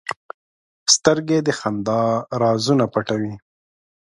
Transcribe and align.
سترګې 0.95 1.37
د 1.43 1.49
خندا 1.59 2.01
رازونه 2.41 2.85
پټوي 2.93 3.33